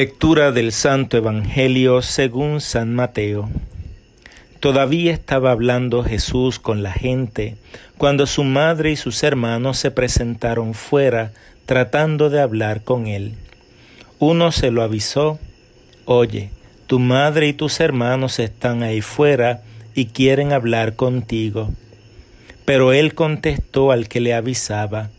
Lectura 0.00 0.52
del 0.52 0.70
Santo 0.70 1.16
Evangelio 1.16 2.02
según 2.02 2.60
San 2.60 2.94
Mateo. 2.94 3.50
Todavía 4.60 5.12
estaba 5.12 5.50
hablando 5.50 6.04
Jesús 6.04 6.60
con 6.60 6.84
la 6.84 6.92
gente 6.92 7.56
cuando 7.96 8.28
su 8.28 8.44
madre 8.44 8.92
y 8.92 8.96
sus 8.96 9.24
hermanos 9.24 9.76
se 9.76 9.90
presentaron 9.90 10.74
fuera 10.74 11.32
tratando 11.66 12.30
de 12.30 12.40
hablar 12.40 12.84
con 12.84 13.08
él. 13.08 13.34
Uno 14.20 14.52
se 14.52 14.70
lo 14.70 14.84
avisó, 14.84 15.40
Oye, 16.04 16.50
tu 16.86 17.00
madre 17.00 17.48
y 17.48 17.52
tus 17.52 17.80
hermanos 17.80 18.38
están 18.38 18.84
ahí 18.84 19.00
fuera 19.00 19.62
y 19.96 20.06
quieren 20.06 20.52
hablar 20.52 20.94
contigo. 20.94 21.72
Pero 22.64 22.92
él 22.92 23.14
contestó 23.14 23.90
al 23.90 24.06
que 24.06 24.20
le 24.20 24.32
avisaba, 24.32 25.10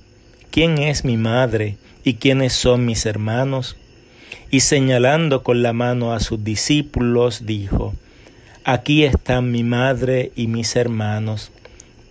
¿quién 0.52 0.78
es 0.78 1.04
mi 1.04 1.18
madre 1.18 1.76
y 2.06 2.14
quiénes 2.14 2.54
son 2.54 2.86
mis 2.86 3.06
hermanos? 3.06 3.76
Y 4.52 4.62
señalando 4.62 5.44
con 5.44 5.62
la 5.62 5.74
mano 5.74 6.14
a 6.14 6.20
sus 6.20 6.44
discípulos, 6.44 7.46
dijo, 7.46 7.94
Aquí 8.64 9.04
están 9.04 9.52
mi 9.52 9.64
madre 9.64 10.32
y 10.36 10.48
mis 10.48 10.76
hermanos, 10.76 11.52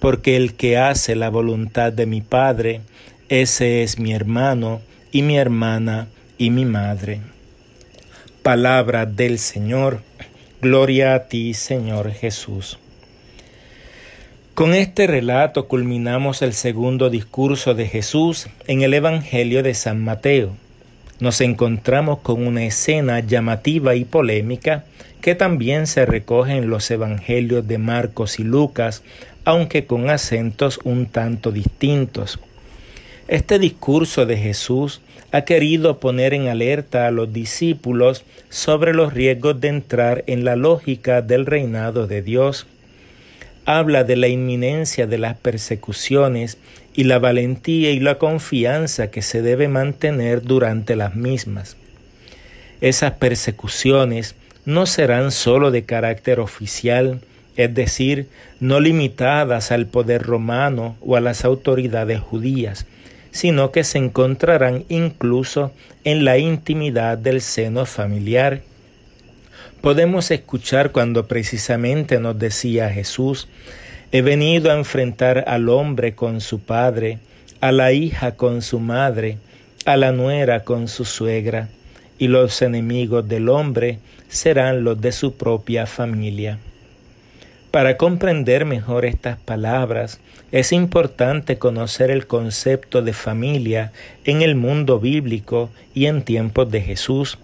porque 0.01 0.37
el 0.37 0.55
que 0.55 0.79
hace 0.79 1.15
la 1.15 1.31
voluntad 1.31 1.93
de 1.93 2.07
mi 2.07 2.21
Padre, 2.21 2.81
ese 3.29 3.83
es 3.83 3.99
mi 3.99 4.13
hermano 4.13 4.81
y 5.13 5.23
mi 5.23 5.37
hermana 5.37 6.09
y 6.39 6.51
mi 6.51 6.65
madre. 6.65 7.21
Palabra 8.43 9.05
del 9.05 9.39
Señor, 9.39 10.03
gloria 10.63 11.15
a 11.15 11.27
ti, 11.27 11.55
Señor 11.55 12.11
Jesús. 12.13 12.79
Con 14.55 14.75
este 14.75 15.07
relato 15.07 15.69
culminamos 15.69 16.43
el 16.43 16.53
segundo 16.53 17.11
discurso 17.11 17.75
de 17.75 17.87
Jesús 17.87 18.49
en 18.67 18.83
el 18.83 18.95
Evangelio 18.95 19.63
de 19.63 19.75
San 19.75 20.03
Mateo 20.03 20.57
nos 21.21 21.41
encontramos 21.41 22.21
con 22.21 22.47
una 22.47 22.65
escena 22.65 23.21
llamativa 23.21 23.95
y 23.95 24.05
polémica 24.05 24.85
que 25.21 25.35
también 25.35 25.87
se 25.87 26.07
recoge 26.07 26.57
en 26.57 26.71
los 26.71 26.91
evangelios 26.91 27.67
de 27.67 27.79
Marcos 27.79 28.39
y 28.39 28.45
Lucas, 28.45 29.03
aunque 29.45 29.87
con 29.87 30.11
acentos 30.11 30.79
un 30.85 31.07
tanto 31.07 31.51
distintos. 31.51 32.39
Este 33.27 33.59
discurso 33.59 34.27
de 34.27 34.37
Jesús 34.37 35.01
ha 35.33 35.43
querido 35.43 35.99
poner 35.99 36.35
en 36.35 36.49
alerta 36.49 37.07
a 37.07 37.11
los 37.11 37.33
discípulos 37.33 38.25
sobre 38.49 38.95
los 38.95 39.13
riesgos 39.13 39.61
de 39.61 39.69
entrar 39.69 40.25
en 40.27 40.45
la 40.45 40.57
lógica 40.57 41.21
del 41.21 41.45
reinado 41.45 42.07
de 42.07 42.23
Dios 42.23 42.67
habla 43.69 44.03
de 44.03 44.17
la 44.17 44.29
inminencia 44.29 45.07
de 45.07 45.19
las 45.19 45.37
persecuciones 45.37 46.57
y 46.99 47.05
la 47.05 47.21
valentía 47.21 47.93
y 47.93 48.01
la 48.01 48.19
confianza 48.19 49.09
que 49.13 49.23
se 49.23 49.41
debe 49.41 49.69
mantener 49.69 50.43
durante 50.43 50.97
las 50.97 51.15
mismas. 51.15 51.77
Esas 52.81 53.13
persecuciones 53.13 54.35
no 54.65 54.85
serán 54.85 55.31
sólo 55.31 55.71
de 55.71 55.85
carácter 55.85 56.41
oficial, 56.41 57.21
es 57.55 57.73
decir, 57.73 58.27
no 58.59 58.81
limitadas 58.81 59.71
al 59.71 59.87
poder 59.87 60.25
romano 60.25 60.97
o 61.01 61.15
a 61.15 61.21
las 61.21 61.45
autoridades 61.45 62.19
judías, 62.19 62.85
sino 63.31 63.71
que 63.71 63.85
se 63.85 63.99
encontrarán 63.99 64.85
incluso 64.89 65.71
en 66.03 66.25
la 66.25 66.39
intimidad 66.39 67.17
del 67.17 67.43
seno 67.43 67.87
familiar 67.87 68.63
podemos 69.81 70.33
escuchar 70.33 70.91
cuando 70.91 71.29
precisamente 71.29 72.19
nos 72.19 72.37
decía 72.39 72.91
Jesús, 72.91 73.47
he 74.11 74.23
venido 74.23 74.71
a 74.71 74.75
enfrentar 74.75 75.45
al 75.47 75.69
hombre 75.69 76.15
con 76.15 76.41
su 76.41 76.61
padre, 76.61 77.19
a 77.61 77.73
la 77.73 77.93
hija 77.93 78.37
con 78.37 78.63
su 78.63 78.81
madre, 78.81 79.39
a 79.85 79.97
la 79.97 80.13
nuera 80.13 80.65
con 80.65 80.89
su 80.89 81.05
suegra, 81.05 81.69
y 82.19 82.29
los 82.29 82.63
enemigos 82.63 83.29
del 83.29 83.49
hombre 83.49 83.99
serán 84.29 84.85
los 84.85 85.01
de 85.01 85.13
su 85.13 85.35
propia 85.35 85.87
familia. 85.87 86.59
Para 87.71 87.99
comprender 87.99 88.65
mejor 88.65 89.05
estas 89.05 89.39
palabras, 89.39 90.21
es 90.53 90.73
importante 90.73 91.59
conocer 91.59 92.11
el 92.11 92.27
concepto 92.27 93.03
de 93.03 93.13
familia 93.13 93.93
en 94.25 94.41
el 94.41 94.55
mundo 94.55 94.99
bíblico 94.99 95.69
y 95.95 96.07
en 96.07 96.23
tiempos 96.23 96.71
de 96.71 96.81
Jesús. 96.81 97.39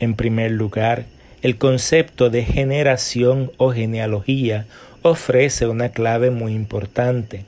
En 0.00 0.14
primer 0.14 0.50
lugar, 0.50 1.04
el 1.42 1.56
concepto 1.56 2.30
de 2.30 2.44
generación 2.44 3.52
o 3.58 3.70
genealogía 3.70 4.66
ofrece 5.02 5.66
una 5.66 5.90
clave 5.90 6.30
muy 6.30 6.54
importante. 6.54 7.44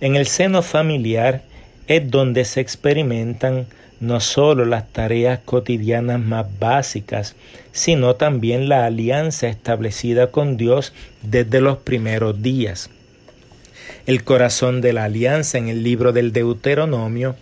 En 0.00 0.16
el 0.16 0.26
seno 0.26 0.62
familiar 0.62 1.42
es 1.86 2.10
donde 2.10 2.44
se 2.44 2.60
experimentan 2.60 3.66
no 4.00 4.20
solo 4.20 4.64
las 4.64 4.88
tareas 4.92 5.40
cotidianas 5.44 6.20
más 6.20 6.46
básicas, 6.58 7.34
sino 7.72 8.16
también 8.16 8.68
la 8.68 8.84
alianza 8.84 9.48
establecida 9.48 10.30
con 10.30 10.56
Dios 10.56 10.92
desde 11.22 11.60
los 11.60 11.78
primeros 11.78 12.42
días. 12.42 12.90
El 14.06 14.22
corazón 14.22 14.82
de 14.82 14.92
la 14.92 15.04
alianza 15.04 15.58
en 15.58 15.66
el 15.66 15.82
libro 15.82 16.12
del 16.12 16.32
Deuteronomio 16.32 17.34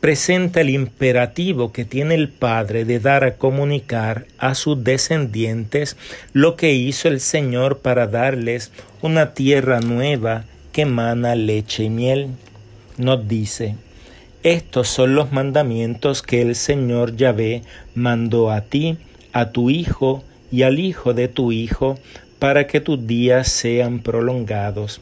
presenta 0.00 0.60
el 0.60 0.68
imperativo 0.68 1.72
que 1.72 1.86
tiene 1.86 2.14
el 2.14 2.28
Padre 2.28 2.84
de 2.84 3.00
dar 3.00 3.24
a 3.24 3.36
comunicar 3.36 4.26
a 4.36 4.54
sus 4.54 4.84
descendientes 4.84 5.96
lo 6.34 6.56
que 6.56 6.74
hizo 6.74 7.08
el 7.08 7.20
Señor 7.20 7.78
para 7.78 8.06
darles 8.06 8.70
una 9.00 9.32
tierra 9.32 9.80
nueva 9.80 10.44
que 10.72 10.82
emana 10.82 11.34
leche 11.36 11.84
y 11.84 11.90
miel. 11.90 12.28
Nos 12.98 13.26
dice, 13.26 13.76
estos 14.42 14.88
son 14.88 15.14
los 15.14 15.32
mandamientos 15.32 16.20
que 16.20 16.42
el 16.42 16.54
Señor 16.54 17.16
Yahvé 17.16 17.62
mandó 17.94 18.50
a 18.50 18.60
ti, 18.60 18.98
a 19.32 19.52
tu 19.52 19.70
hijo 19.70 20.22
y 20.52 20.64
al 20.64 20.80
hijo 20.80 21.14
de 21.14 21.28
tu 21.28 21.50
hijo, 21.50 21.98
para 22.38 22.66
que 22.66 22.80
tus 22.82 23.06
días 23.06 23.48
sean 23.48 24.00
prolongados 24.00 25.00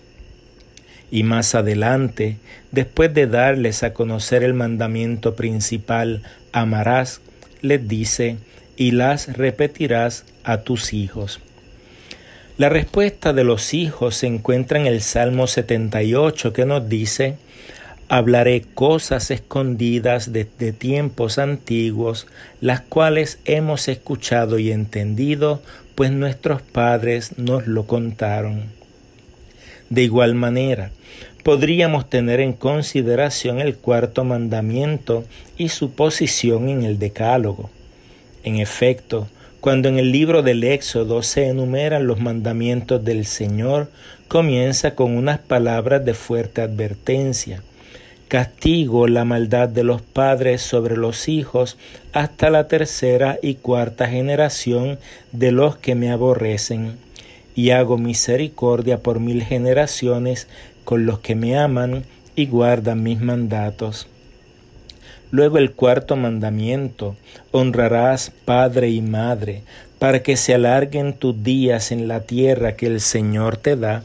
y 1.11 1.23
más 1.23 1.55
adelante, 1.55 2.37
después 2.71 3.13
de 3.15 3.27
darles 3.27 3.83
a 3.83 3.93
conocer 3.93 4.43
el 4.43 4.55
mandamiento 4.55 5.35
principal, 5.35 6.23
amarás, 6.53 7.21
les 7.63 7.87
dice, 7.89 8.37
y 8.77 8.93
las 8.93 9.37
repetirás 9.37 10.25
a 10.45 10.59
tus 10.59 10.93
hijos. 10.93 11.41
La 12.57 12.69
respuesta 12.69 13.33
de 13.33 13.45
los 13.45 13.75
hijos 13.75 14.17
se 14.17 14.27
encuentra 14.27 14.79
en 14.79 14.87
el 14.87 15.01
Salmo 15.01 15.47
78 15.47 16.53
que 16.53 16.67
nos 16.67 16.89
dice, 16.89 17.37
Hablaré 18.11 18.63
cosas 18.63 19.31
escondidas 19.31 20.33
desde 20.33 20.73
tiempos 20.73 21.39
antiguos, 21.39 22.27
las 22.63 22.81
cuales 22.81 23.39
hemos 23.45 23.87
escuchado 23.89 24.59
y 24.59 24.73
entendido, 24.73 25.63
pues 25.95 26.11
nuestros 26.11 26.63
padres 26.63 27.37
nos 27.37 27.67
lo 27.67 27.87
contaron. 27.87 28.78
De 29.91 30.03
igual 30.03 30.35
manera, 30.35 30.91
podríamos 31.43 32.11
tener 32.11 32.41
en 32.41 32.53
consideración 32.53 33.61
el 33.61 33.77
cuarto 33.77 34.23
mandamiento 34.23 35.25
y 35.57 35.71
su 35.71 35.93
posición 35.93 36.69
en 36.69 36.83
el 36.83 36.99
decálogo. 36.99 37.71
En 38.45 38.57
efecto, 38.57 39.29
cuando 39.61 39.89
en 39.89 39.99
el 39.99 40.13
libro 40.13 40.43
del 40.43 40.63
Éxodo 40.63 41.23
se 41.23 41.47
enumeran 41.47 42.07
los 42.07 42.21
mandamientos 42.21 43.03
del 43.03 43.25
Señor, 43.25 43.91
comienza 44.29 44.95
con 44.95 45.17
unas 45.17 45.39
palabras 45.39 46.05
de 46.05 46.13
fuerte 46.13 46.61
advertencia. 46.61 47.63
Castigo 48.29 49.09
la 49.09 49.25
maldad 49.25 49.71
de 49.71 49.85
los 49.85 50.03
padres 50.03 50.61
sobre 50.61 50.99
los 50.99 51.29
hijos 51.29 51.79
hasta 52.13 52.51
la 52.51 52.69
tercera 52.69 53.39
y 53.41 53.55
cuarta 53.55 54.07
generación 54.07 54.99
de 55.33 55.51
los 55.51 55.79
que 55.79 55.95
me 55.95 56.11
aborrecen 56.11 57.08
y 57.59 57.73
hago 57.73 57.99
misericordia 57.99 59.01
por 59.01 59.19
mil 59.19 59.43
generaciones 59.43 60.47
con 60.85 61.07
los 61.07 61.19
que 61.19 61.35
me 61.35 61.59
aman 61.59 62.05
y 62.37 62.47
guardan 62.47 63.03
mis 63.03 63.21
mandatos. 63.21 64.07
Luego 65.33 65.59
el 65.59 65.73
cuarto 65.73 66.15
mandamiento, 66.15 67.17
honrarás 67.51 68.31
padre 68.45 68.91
y 68.91 69.03
madre, 69.03 69.65
para 69.99 70.23
que 70.23 70.37
se 70.37 70.55
alarguen 70.55 71.15
tus 71.15 71.43
días 71.43 71.91
en 71.91 72.07
la 72.07 72.21
tierra 72.21 72.77
que 72.77 72.87
el 72.87 73.01
Señor 73.01 73.57
te 73.57 73.75
da, 73.75 74.05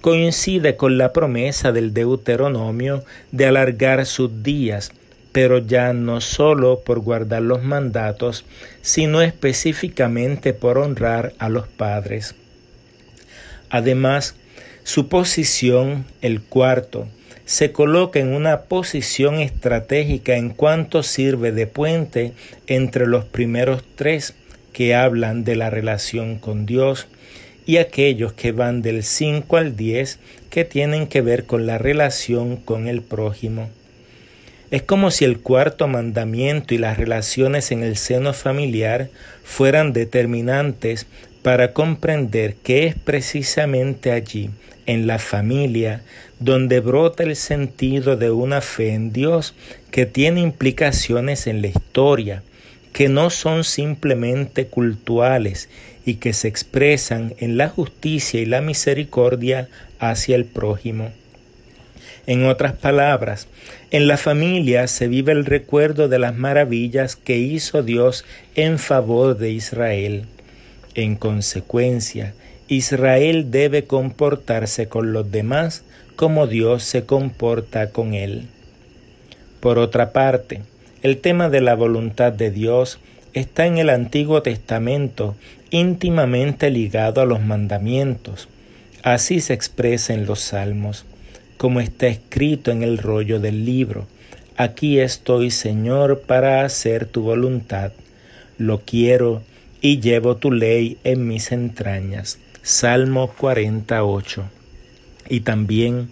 coincide 0.00 0.76
con 0.76 0.96
la 0.96 1.12
promesa 1.12 1.72
del 1.72 1.92
Deuteronomio 1.92 3.04
de 3.32 3.44
alargar 3.44 4.06
sus 4.06 4.42
días, 4.42 4.92
pero 5.30 5.58
ya 5.58 5.92
no 5.92 6.22
sólo 6.22 6.80
por 6.80 7.00
guardar 7.00 7.42
los 7.42 7.62
mandatos, 7.62 8.46
sino 8.80 9.20
específicamente 9.20 10.54
por 10.54 10.78
honrar 10.78 11.34
a 11.38 11.50
los 11.50 11.68
padres. 11.68 12.34
Además, 13.74 14.36
su 14.84 15.08
posición, 15.08 16.04
el 16.22 16.40
cuarto, 16.40 17.08
se 17.44 17.72
coloca 17.72 18.20
en 18.20 18.28
una 18.28 18.60
posición 18.60 19.40
estratégica 19.40 20.36
en 20.36 20.50
cuanto 20.50 21.02
sirve 21.02 21.50
de 21.50 21.66
puente 21.66 22.34
entre 22.68 23.08
los 23.08 23.24
primeros 23.24 23.82
tres 23.96 24.34
que 24.72 24.94
hablan 24.94 25.42
de 25.42 25.56
la 25.56 25.70
relación 25.70 26.38
con 26.38 26.66
Dios 26.66 27.08
y 27.66 27.78
aquellos 27.78 28.32
que 28.32 28.52
van 28.52 28.80
del 28.80 29.02
5 29.02 29.56
al 29.56 29.74
10 29.74 30.20
que 30.50 30.64
tienen 30.64 31.08
que 31.08 31.20
ver 31.20 31.44
con 31.44 31.66
la 31.66 31.76
relación 31.76 32.58
con 32.58 32.86
el 32.86 33.02
prójimo. 33.02 33.70
Es 34.70 34.82
como 34.82 35.10
si 35.10 35.24
el 35.24 35.40
cuarto 35.40 35.88
mandamiento 35.88 36.74
y 36.74 36.78
las 36.78 36.96
relaciones 36.96 37.72
en 37.72 37.82
el 37.82 37.96
seno 37.96 38.34
familiar 38.34 39.08
fueran 39.42 39.92
determinantes 39.92 41.08
para 41.44 41.74
comprender 41.74 42.54
que 42.54 42.86
es 42.86 42.94
precisamente 42.94 44.12
allí, 44.12 44.48
en 44.86 45.06
la 45.06 45.18
familia, 45.18 46.00
donde 46.40 46.80
brota 46.80 47.22
el 47.22 47.36
sentido 47.36 48.16
de 48.16 48.30
una 48.30 48.62
fe 48.62 48.94
en 48.94 49.12
Dios 49.12 49.54
que 49.90 50.06
tiene 50.06 50.40
implicaciones 50.40 51.46
en 51.46 51.60
la 51.60 51.66
historia, 51.68 52.42
que 52.94 53.10
no 53.10 53.28
son 53.28 53.62
simplemente 53.64 54.68
cultuales 54.68 55.68
y 56.06 56.14
que 56.14 56.32
se 56.32 56.48
expresan 56.48 57.34
en 57.38 57.58
la 57.58 57.68
justicia 57.68 58.40
y 58.40 58.46
la 58.46 58.62
misericordia 58.62 59.68
hacia 59.98 60.36
el 60.36 60.46
prójimo. 60.46 61.12
En 62.26 62.46
otras 62.46 62.72
palabras, 62.72 63.48
en 63.90 64.08
la 64.08 64.16
familia 64.16 64.86
se 64.86 65.08
vive 65.08 65.32
el 65.32 65.44
recuerdo 65.44 66.08
de 66.08 66.18
las 66.18 66.34
maravillas 66.34 67.16
que 67.16 67.36
hizo 67.36 67.82
Dios 67.82 68.24
en 68.54 68.78
favor 68.78 69.36
de 69.36 69.50
Israel. 69.50 70.24
En 70.94 71.16
consecuencia, 71.16 72.34
Israel 72.68 73.50
debe 73.50 73.84
comportarse 73.84 74.88
con 74.88 75.12
los 75.12 75.30
demás 75.30 75.84
como 76.16 76.46
Dios 76.46 76.84
se 76.84 77.04
comporta 77.04 77.90
con 77.90 78.14
él. 78.14 78.46
Por 79.60 79.78
otra 79.78 80.12
parte, 80.12 80.62
el 81.02 81.18
tema 81.18 81.48
de 81.48 81.60
la 81.60 81.74
voluntad 81.74 82.32
de 82.32 82.50
Dios 82.50 82.98
está 83.32 83.66
en 83.66 83.78
el 83.78 83.90
Antiguo 83.90 84.42
Testamento 84.42 85.34
íntimamente 85.70 86.70
ligado 86.70 87.20
a 87.20 87.26
los 87.26 87.42
mandamientos. 87.42 88.48
Así 89.02 89.40
se 89.40 89.52
expresa 89.52 90.14
en 90.14 90.26
los 90.26 90.40
Salmos 90.40 91.04
como 91.56 91.80
está 91.80 92.06
escrito 92.08 92.70
en 92.70 92.82
el 92.82 92.98
rollo 92.98 93.40
del 93.40 93.64
libro. 93.64 94.06
Aquí 94.56 95.00
estoy, 95.00 95.50
Señor, 95.50 96.20
para 96.26 96.64
hacer 96.64 97.06
tu 97.06 97.22
voluntad. 97.22 97.92
Lo 98.58 98.80
quiero 98.80 99.42
y 99.84 100.00
llevo 100.00 100.38
tu 100.38 100.50
ley 100.50 100.96
en 101.04 101.28
mis 101.28 101.52
entrañas. 101.52 102.38
Salmo 102.62 103.30
48. 103.36 104.44
Y 105.28 105.40
también, 105.40 106.08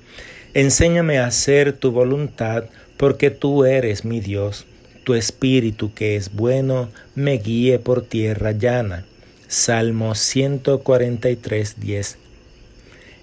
enséñame 0.53 1.19
a 1.19 1.25
hacer 1.25 1.73
tu 1.73 1.91
voluntad, 1.91 2.65
porque 2.99 3.31
tú 3.31 3.65
eres 3.65 4.05
mi 4.05 4.21
Dios. 4.21 4.67
Tu 5.05 5.15
espíritu 5.15 5.95
que 5.95 6.17
es 6.17 6.35
bueno 6.35 6.91
me 7.15 7.39
guíe 7.39 7.79
por 7.79 8.03
tierra 8.03 8.53
llana. 8.53 9.07
Salmo 9.49 10.15
143, 10.15 11.81
10. 11.81 12.19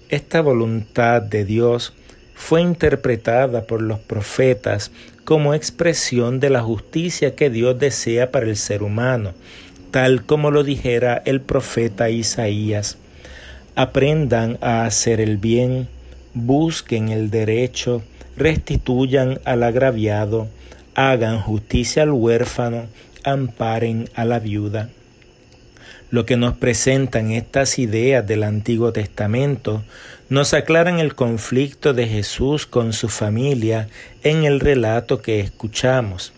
Esta 0.08 0.40
voluntad 0.40 1.22
de 1.22 1.44
Dios 1.44 1.92
fue 2.34 2.60
interpretada 2.60 3.68
por 3.68 3.82
los 3.82 4.00
profetas 4.00 4.90
como 5.24 5.54
expresión 5.54 6.40
de 6.40 6.50
la 6.50 6.60
justicia 6.60 7.36
que 7.36 7.50
Dios 7.50 7.78
desea 7.78 8.32
para 8.32 8.46
el 8.46 8.56
ser 8.56 8.82
humano, 8.82 9.32
tal 9.90 10.24
como 10.24 10.50
lo 10.50 10.64
dijera 10.64 11.22
el 11.24 11.40
profeta 11.40 12.10
Isaías. 12.10 12.98
Aprendan 13.74 14.58
a 14.60 14.84
hacer 14.84 15.20
el 15.20 15.36
bien, 15.36 15.88
busquen 16.34 17.08
el 17.08 17.30
derecho, 17.30 18.02
restituyan 18.36 19.40
al 19.44 19.62
agraviado, 19.62 20.48
hagan 20.94 21.40
justicia 21.40 22.02
al 22.02 22.10
huérfano, 22.10 22.86
amparen 23.24 24.08
a 24.14 24.24
la 24.24 24.38
viuda. 24.38 24.90
Lo 26.10 26.26
que 26.26 26.36
nos 26.36 26.56
presentan 26.56 27.30
estas 27.30 27.78
ideas 27.78 28.26
del 28.26 28.42
Antiguo 28.42 28.92
Testamento 28.92 29.84
nos 30.28 30.54
aclaran 30.54 30.98
el 30.98 31.14
conflicto 31.14 31.94
de 31.94 32.06
Jesús 32.08 32.66
con 32.66 32.92
su 32.92 33.08
familia 33.08 33.88
en 34.24 34.44
el 34.44 34.58
relato 34.58 35.22
que 35.22 35.40
escuchamos. 35.40 36.32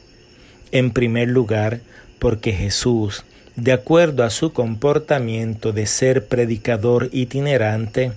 En 0.73 0.91
primer 0.91 1.29
lugar, 1.29 1.81
porque 2.19 2.53
Jesús, 2.53 3.25
de 3.57 3.73
acuerdo 3.73 4.25
a 4.25 4.31
su 4.31 4.53
comportamiento 4.53 5.73
de 5.73 5.87
ser 5.87 6.27
predicador 6.27 7.09
itinerante, 7.13 8.13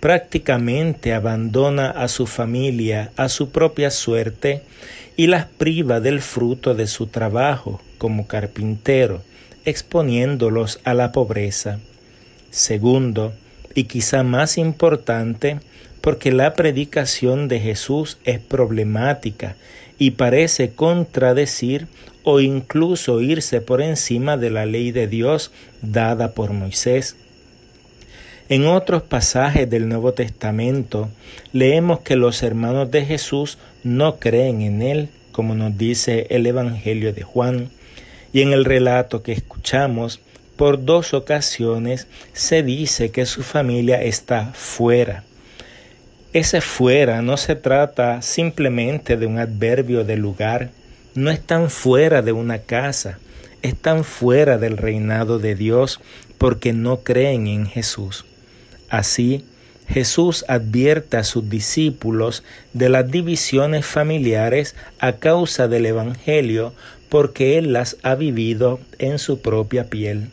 prácticamente 0.00 1.12
abandona 1.12 1.90
a 1.90 2.08
su 2.08 2.26
familia 2.26 3.10
a 3.16 3.28
su 3.28 3.50
propia 3.50 3.90
suerte 3.90 4.62
y 5.16 5.26
las 5.26 5.46
priva 5.46 6.00
del 6.00 6.20
fruto 6.20 6.74
de 6.74 6.86
su 6.86 7.06
trabajo 7.06 7.80
como 7.98 8.26
carpintero, 8.26 9.22
exponiéndolos 9.64 10.80
a 10.84 10.94
la 10.94 11.12
pobreza. 11.12 11.80
Segundo, 12.50 13.32
y 13.74 13.84
quizá 13.84 14.22
más 14.22 14.58
importante, 14.58 15.58
porque 16.06 16.30
la 16.30 16.54
predicación 16.54 17.48
de 17.48 17.58
Jesús 17.58 18.18
es 18.22 18.38
problemática 18.38 19.56
y 19.98 20.12
parece 20.12 20.70
contradecir 20.70 21.88
o 22.22 22.38
incluso 22.38 23.20
irse 23.20 23.60
por 23.60 23.82
encima 23.82 24.36
de 24.36 24.50
la 24.50 24.66
ley 24.66 24.92
de 24.92 25.08
Dios 25.08 25.50
dada 25.82 26.30
por 26.30 26.52
Moisés. 26.52 27.16
En 28.48 28.68
otros 28.68 29.02
pasajes 29.02 29.68
del 29.68 29.88
Nuevo 29.88 30.12
Testamento 30.12 31.08
leemos 31.52 31.98
que 32.02 32.14
los 32.14 32.44
hermanos 32.44 32.88
de 32.92 33.04
Jesús 33.04 33.58
no 33.82 34.20
creen 34.20 34.62
en 34.62 34.82
Él, 34.82 35.08
como 35.32 35.56
nos 35.56 35.76
dice 35.76 36.28
el 36.30 36.46
Evangelio 36.46 37.12
de 37.14 37.22
Juan, 37.22 37.70
y 38.32 38.42
en 38.42 38.52
el 38.52 38.64
relato 38.64 39.24
que 39.24 39.32
escuchamos, 39.32 40.20
por 40.54 40.84
dos 40.84 41.14
ocasiones 41.14 42.06
se 42.32 42.62
dice 42.62 43.10
que 43.10 43.26
su 43.26 43.42
familia 43.42 44.00
está 44.00 44.52
fuera. 44.54 45.25
Ese 46.36 46.60
fuera 46.60 47.22
no 47.22 47.38
se 47.38 47.56
trata 47.56 48.20
simplemente 48.20 49.16
de 49.16 49.24
un 49.24 49.38
adverbio 49.38 50.04
de 50.04 50.18
lugar, 50.18 50.68
no 51.14 51.30
están 51.30 51.70
fuera 51.70 52.20
de 52.20 52.32
una 52.32 52.58
casa, 52.58 53.18
están 53.62 54.04
fuera 54.04 54.58
del 54.58 54.76
reinado 54.76 55.38
de 55.38 55.54
Dios 55.54 55.98
porque 56.36 56.74
no 56.74 56.98
creen 56.98 57.46
en 57.46 57.64
Jesús. 57.64 58.26
Así, 58.90 59.46
Jesús 59.88 60.44
advierte 60.46 61.16
a 61.16 61.24
sus 61.24 61.48
discípulos 61.48 62.42
de 62.74 62.90
las 62.90 63.10
divisiones 63.10 63.86
familiares 63.86 64.74
a 64.98 65.12
causa 65.12 65.68
del 65.68 65.86
Evangelio 65.86 66.74
porque 67.08 67.56
Él 67.56 67.72
las 67.72 67.96
ha 68.02 68.14
vivido 68.14 68.78
en 68.98 69.18
su 69.18 69.40
propia 69.40 69.88
piel. 69.88 70.28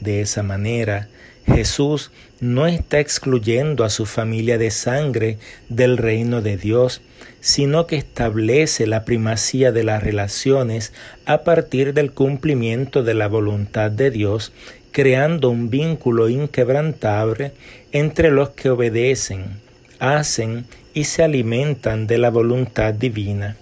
De 0.00 0.20
esa 0.20 0.42
manera, 0.42 1.06
Jesús 1.46 2.10
no 2.40 2.66
está 2.66 3.00
excluyendo 3.00 3.84
a 3.84 3.90
su 3.90 4.06
familia 4.06 4.58
de 4.58 4.70
sangre 4.70 5.38
del 5.68 5.98
reino 5.98 6.40
de 6.42 6.56
Dios, 6.56 7.02
sino 7.40 7.86
que 7.86 7.96
establece 7.96 8.86
la 8.86 9.04
primacía 9.04 9.70
de 9.70 9.84
las 9.84 10.02
relaciones 10.02 10.92
a 11.26 11.44
partir 11.44 11.92
del 11.92 12.12
cumplimiento 12.12 13.02
de 13.02 13.14
la 13.14 13.28
voluntad 13.28 13.90
de 13.90 14.10
Dios 14.10 14.52
creando 14.94 15.50
un 15.50 15.70
vínculo 15.70 16.28
inquebrantable 16.28 17.50
entre 17.90 18.30
los 18.30 18.50
que 18.50 18.70
obedecen, 18.70 19.60
hacen 19.98 20.66
y 20.94 21.04
se 21.04 21.24
alimentan 21.24 22.06
de 22.06 22.16
la 22.16 22.30
voluntad 22.30 22.94
divina. 22.94 23.56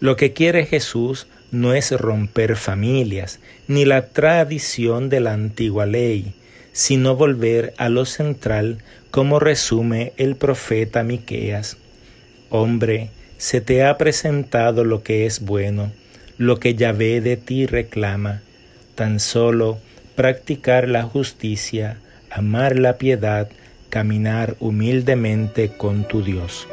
Lo 0.00 0.16
que 0.16 0.32
quiere 0.32 0.64
Jesús 0.64 1.26
no 1.50 1.74
es 1.74 1.90
romper 1.92 2.56
familias, 2.56 3.40
ni 3.66 3.84
la 3.84 4.06
tradición 4.06 5.10
de 5.10 5.20
la 5.20 5.34
antigua 5.34 5.84
ley, 5.84 6.32
sino 6.72 7.16
volver 7.16 7.74
a 7.76 7.88
lo 7.88 8.04
central, 8.04 8.78
como 9.10 9.40
resume 9.40 10.12
el 10.16 10.36
profeta 10.36 11.02
Miqueas. 11.02 11.76
Hombre, 12.50 13.10
se 13.36 13.60
te 13.60 13.84
ha 13.84 13.96
presentado 13.98 14.84
lo 14.84 15.02
que 15.02 15.26
es 15.26 15.40
bueno, 15.40 15.92
lo 16.38 16.58
que 16.58 16.74
Yahvé 16.74 17.20
de 17.20 17.36
ti 17.36 17.66
reclama. 17.66 18.42
Tan 18.94 19.20
solo 19.20 19.78
practicar 20.16 20.88
la 20.88 21.04
justicia, 21.04 21.98
amar 22.30 22.78
la 22.78 22.98
piedad, 22.98 23.48
caminar 23.90 24.56
humildemente 24.60 25.68
con 25.68 26.06
tu 26.06 26.22
Dios. 26.22 26.66